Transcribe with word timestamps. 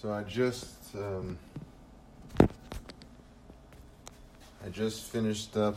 So 0.00 0.12
I 0.12 0.22
just 0.22 0.94
um, 0.94 1.36
I 2.40 2.46
just 4.70 5.10
finished 5.10 5.56
up 5.56 5.74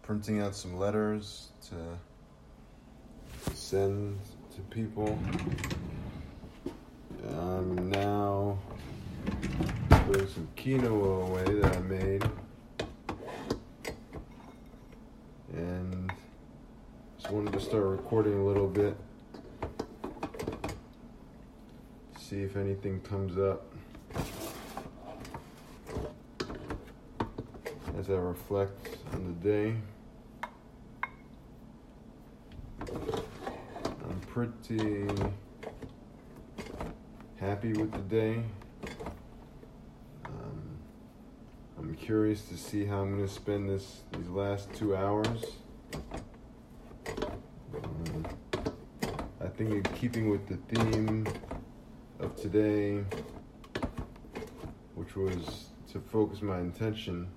printing 0.00 0.40
out 0.40 0.56
some 0.56 0.78
letters 0.78 1.48
to 1.68 1.74
send 3.54 4.18
to 4.54 4.62
people. 4.74 5.18
I'm 7.28 7.90
now 7.90 8.58
putting 9.90 10.28
some 10.28 10.48
quinoa 10.56 11.28
away 11.28 11.60
that 11.60 11.76
I 11.76 11.80
made. 11.80 12.24
And 15.52 16.10
just 17.18 17.30
wanted 17.30 17.52
to 17.52 17.60
start 17.60 17.84
recording 17.84 18.38
a 18.38 18.44
little 18.46 18.68
bit. 18.68 18.96
See 22.30 22.42
if 22.42 22.56
anything 22.56 23.00
comes 23.00 23.36
up. 23.36 23.72
As 27.98 28.08
I 28.08 28.12
reflect 28.12 28.98
on 29.12 29.36
the 29.42 29.48
day. 29.48 29.74
I'm 33.82 34.20
pretty 34.28 35.08
happy 37.40 37.72
with 37.72 37.90
the 37.90 37.98
day. 37.98 38.44
Um, 40.24 40.78
I'm 41.80 41.96
curious 41.96 42.42
to 42.42 42.56
see 42.56 42.84
how 42.84 43.00
I'm 43.00 43.16
going 43.16 43.26
to 43.26 43.34
spend 43.34 43.68
this 43.68 44.02
these 44.16 44.28
last 44.28 44.72
two 44.72 44.94
hours. 44.94 45.46
Um, 47.74 48.24
I 49.40 49.48
think 49.48 49.70
in 49.72 49.82
keeping 49.94 50.30
with 50.30 50.46
the 50.46 50.58
theme 50.72 51.26
of 52.20 52.36
today, 52.36 53.02
which 54.94 55.16
was 55.16 55.66
to 55.90 56.00
focus 56.00 56.42
my 56.42 56.58
intention, 56.58 57.28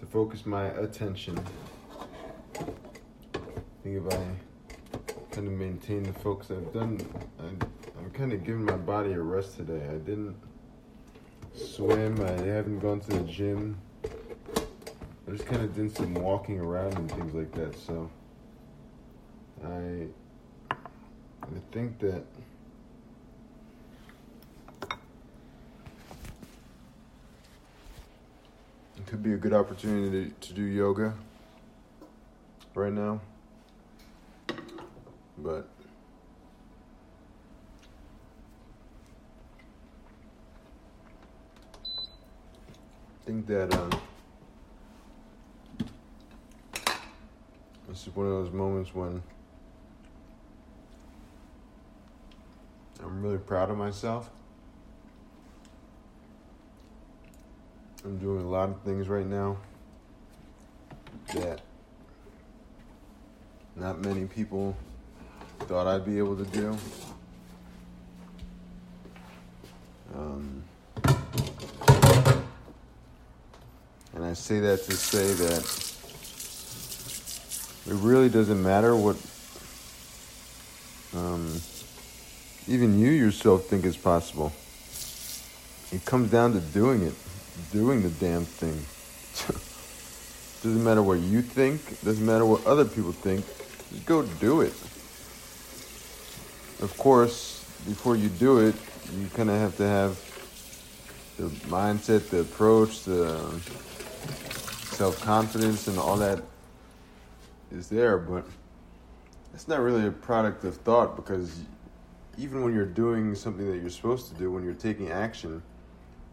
to 0.00 0.06
focus 0.06 0.44
my 0.44 0.66
attention. 0.66 1.38
I 2.58 2.64
think 3.82 4.04
if 4.04 4.12
I 4.12 4.24
kind 5.30 5.46
of 5.46 5.52
maintain 5.52 6.02
the 6.02 6.12
focus 6.12 6.50
I've 6.50 6.72
done, 6.72 7.00
I, 7.38 7.44
I'm 7.98 8.10
kind 8.12 8.32
of 8.32 8.44
giving 8.44 8.64
my 8.64 8.76
body 8.76 9.12
a 9.12 9.20
rest 9.20 9.56
today. 9.56 9.86
I 9.88 9.98
didn't 9.98 10.36
swim, 11.54 12.20
I 12.20 12.30
haven't 12.30 12.80
gone 12.80 13.00
to 13.00 13.10
the 13.10 13.20
gym. 13.20 13.78
I 14.04 15.30
just 15.30 15.46
kind 15.46 15.62
of 15.62 15.74
did 15.74 15.96
some 15.96 16.14
walking 16.14 16.58
around 16.58 16.94
and 16.94 17.10
things 17.10 17.34
like 17.34 17.52
that. 17.52 17.78
So 17.78 18.10
I, 19.64 20.08
I 20.70 21.60
think 21.70 22.00
that 22.00 22.24
could 29.12 29.22
be 29.22 29.34
a 29.34 29.36
good 29.36 29.52
opportunity 29.52 30.30
to, 30.40 30.48
to 30.48 30.54
do 30.54 30.62
yoga 30.62 31.12
right 32.74 32.94
now. 32.94 33.20
But 35.36 35.68
I 43.20 43.26
think 43.26 43.46
that 43.48 43.74
um, 43.74 43.90
this 47.86 48.06
is 48.06 48.16
one 48.16 48.24
of 48.24 48.32
those 48.32 48.50
moments 48.50 48.94
when 48.94 49.22
I'm 53.04 53.22
really 53.22 53.36
proud 53.36 53.70
of 53.70 53.76
myself. 53.76 54.30
I'm 58.04 58.18
doing 58.18 58.42
a 58.42 58.48
lot 58.48 58.68
of 58.68 58.80
things 58.80 59.08
right 59.08 59.26
now 59.26 59.58
that 61.34 61.60
not 63.76 64.00
many 64.00 64.24
people 64.26 64.76
thought 65.60 65.86
I'd 65.86 66.04
be 66.04 66.18
able 66.18 66.36
to 66.36 66.44
do. 66.44 66.76
Um, 70.16 70.64
and 74.14 74.24
I 74.24 74.32
say 74.32 74.58
that 74.58 74.82
to 74.82 74.92
say 74.92 75.32
that 75.34 75.62
it 77.86 77.94
really 78.02 78.28
doesn't 78.28 78.60
matter 78.60 78.96
what 78.96 79.16
um, 81.16 81.60
even 82.66 82.98
you 82.98 83.10
yourself 83.10 83.66
think 83.66 83.84
is 83.84 83.96
possible. 83.96 84.52
It 85.92 86.04
comes 86.04 86.32
down 86.32 86.52
to 86.54 86.60
doing 86.60 87.02
it 87.02 87.14
doing 87.72 88.02
the 88.02 88.10
damn 88.10 88.44
thing. 88.44 88.78
doesn't 90.62 90.84
matter 90.84 91.02
what 91.02 91.18
you 91.18 91.42
think, 91.42 92.00
doesn't 92.04 92.24
matter 92.24 92.46
what 92.46 92.64
other 92.66 92.84
people 92.84 93.12
think, 93.12 93.44
just 93.90 94.06
go 94.06 94.22
do 94.22 94.60
it. 94.60 94.74
Of 96.82 96.94
course, 96.98 97.64
before 97.86 98.16
you 98.16 98.28
do 98.28 98.58
it, 98.58 98.74
you 99.18 99.28
kind 99.34 99.50
of 99.50 99.58
have 99.58 99.76
to 99.78 99.88
have 99.88 100.32
the 101.36 101.48
mindset, 101.68 102.30
the 102.30 102.40
approach, 102.40 103.02
the 103.04 103.38
self 104.92 105.20
confidence, 105.22 105.88
and 105.88 105.98
all 105.98 106.16
that 106.16 106.42
is 107.72 107.88
there, 107.88 108.18
but 108.18 108.44
it's 109.54 109.68
not 109.68 109.80
really 109.80 110.06
a 110.06 110.10
product 110.10 110.64
of 110.64 110.76
thought 110.76 111.16
because 111.16 111.60
even 112.38 112.62
when 112.62 112.74
you're 112.74 112.86
doing 112.86 113.34
something 113.34 113.70
that 113.70 113.78
you're 113.78 113.90
supposed 113.90 114.28
to 114.28 114.34
do, 114.34 114.50
when 114.50 114.64
you're 114.64 114.74
taking 114.74 115.10
action, 115.10 115.62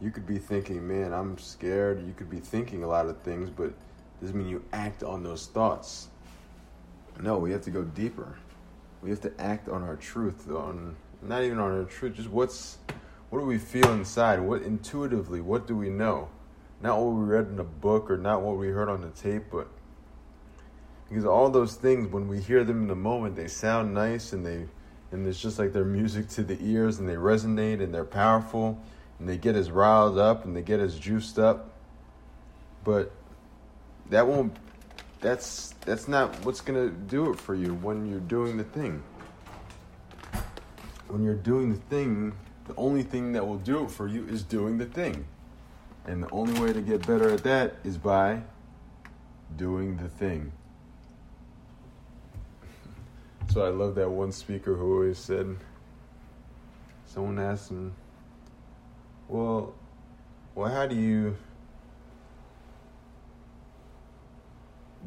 you 0.02 0.12
could 0.12 0.26
be 0.26 0.38
thinking, 0.38 0.88
man, 0.88 1.14
I'm 1.14 1.38
scared. 1.38 2.06
You 2.06 2.14
could 2.14 2.30
be 2.30 2.40
thinking 2.40 2.84
a 2.84 2.88
lot 2.88 3.08
of 3.08 3.18
things, 3.22 3.50
but 3.50 3.74
doesn't 4.22 4.38
mean 4.38 4.48
you 4.48 4.64
act 4.74 5.04
on 5.04 5.24
those 5.24 5.48
thoughts. 5.48 6.10
No, 7.22 7.38
we 7.38 7.52
have 7.52 7.62
to 7.64 7.72
go 7.72 7.84
deeper. 7.84 8.38
We 9.02 9.10
have 9.10 9.22
to 9.22 9.32
act 9.40 9.70
on 9.70 9.84
our 9.84 9.96
truth, 9.96 10.50
on 10.50 10.96
not 11.22 11.44
even 11.44 11.60
on 11.60 11.72
our 11.72 11.84
truth, 11.84 12.16
just 12.16 12.30
what's 12.30 12.78
what 13.30 13.40
do 13.40 13.46
we 13.46 13.58
feel 13.58 13.92
inside? 13.92 14.40
What 14.40 14.64
intuitively, 14.64 15.42
what 15.42 15.68
do 15.68 15.76
we 15.76 15.90
know? 15.90 16.30
Not 16.82 16.98
what 16.98 17.14
we 17.14 17.24
read 17.24 17.48
in 17.48 17.60
a 17.60 17.64
book 17.64 18.10
or 18.10 18.18
not 18.18 18.42
what 18.42 18.58
we 18.58 18.70
heard 18.70 18.90
on 18.90 19.02
the 19.02 19.10
tape, 19.10 19.44
but 19.52 19.68
because 21.08 21.26
all 21.26 21.50
those 21.50 21.76
things 21.76 22.12
when 22.12 22.28
we 22.28 22.40
hear 22.40 22.64
them 22.64 22.84
in 22.84 22.88
the 22.88 22.96
moment, 22.96 23.36
they 23.36 23.48
sound 23.48 23.94
nice 23.94 24.34
and 24.34 24.46
they 24.46 24.66
and 25.12 25.28
it's 25.28 25.40
just 25.40 25.60
like 25.60 25.74
they're 25.74 25.84
music 25.84 26.30
to 26.30 26.44
the 26.44 26.58
ears 26.62 27.00
and 27.00 27.10
they 27.10 27.16
resonate 27.16 27.82
and 27.82 27.94
they're 27.94 28.06
powerful 28.06 28.80
and 29.20 29.28
they 29.28 29.38
get 29.38 29.56
us 29.56 29.70
riled 29.70 30.18
up 30.18 30.46
and 30.46 30.56
they 30.56 30.62
get 30.62 30.80
us 30.80 30.96
juiced 30.96 31.38
up. 31.38 31.72
But 32.84 33.12
that 34.10 34.26
won't 34.26 34.56
that's 35.22 35.74
that's 35.82 36.08
not 36.08 36.46
what's 36.46 36.62
gonna 36.62 36.90
do 36.90 37.32
it 37.32 37.40
for 37.40 37.54
you 37.54 37.76
when 37.76 38.10
you're 38.10 38.22
doing 38.22 38.58
the 38.58 38.64
thing. 38.64 39.04
When 41.08 41.24
you're 41.24 41.36
doing 41.36 41.72
the 41.72 41.80
thing, 41.90 42.34
the 42.68 42.76
only 42.78 43.04
thing 43.04 43.34
that 43.34 43.46
will 43.46 43.58
do 43.58 43.84
it 43.84 43.92
for 43.92 44.08
you 44.08 44.26
is 44.28 44.44
doing 44.44 44.78
the 44.78 44.86
thing. 44.86 45.26
And 46.06 46.24
the 46.24 46.30
only 46.32 46.60
way 46.60 46.72
to 46.72 46.82
get 46.82 47.06
better 47.06 47.30
at 47.30 47.44
that 47.44 47.76
is 47.84 47.98
by 47.98 48.42
doing 49.58 49.98
the 49.98 50.10
thing. 50.10 50.52
So 53.52 53.66
I 53.66 53.70
love 53.70 53.96
that 53.96 54.08
one 54.08 54.32
speaker 54.32 54.76
who 54.76 54.94
always 54.94 55.18
said, 55.18 55.58
someone 57.08 57.40
asked 57.40 57.72
him, 57.72 57.96
well, 59.30 59.74
well, 60.56 60.70
how 60.70 60.88
do 60.88 60.96
you 60.96 61.38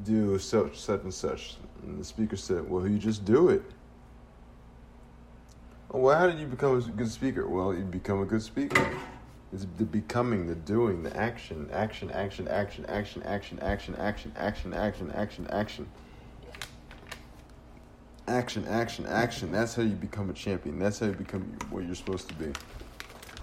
do 0.05 0.39
such, 0.39 0.81
such 0.81 1.03
and 1.03 1.13
such? 1.13 1.57
And 1.83 2.01
the 2.01 2.05
speaker 2.05 2.37
said, 2.37 2.71
well, 2.71 2.87
you 2.87 2.99
just 2.99 3.25
do 3.25 3.49
it. 3.49 3.63
Well, 5.91 6.19
how 6.19 6.27
did 6.27 6.39
you 6.39 6.47
become 6.47 6.79
a 6.79 6.81
good 6.81 7.11
speaker? 7.11 7.47
Well, 7.47 7.75
you 7.75 7.83
become 7.83 8.23
a 8.23 8.25
good 8.25 8.43
speaker. 8.43 8.89
It's 9.53 9.67
the 9.77 9.85
becoming, 9.85 10.47
the 10.47 10.55
doing, 10.55 11.03
the 11.03 11.15
action, 11.15 11.69
action, 11.71 12.11
action, 12.13 12.49
action, 12.49 12.87
action, 12.87 13.23
action, 13.25 13.61
action, 13.61 13.95
action, 13.99 14.33
action, 14.37 14.73
action, 14.73 15.11
action, 15.15 15.47
action. 15.51 15.89
Action, 18.29 18.67
action, 18.69 19.07
action. 19.07 19.53
That's 19.53 19.75
how 19.75 19.83
you 19.83 19.95
become 19.95 20.31
a 20.31 20.33
champion. 20.33 20.79
That's 20.79 21.01
how 21.01 21.07
you 21.07 21.13
become 21.13 21.43
what 21.69 21.85
you're 21.85 21.95
supposed 21.95 22.29
to 22.29 22.35
be. 22.35 22.53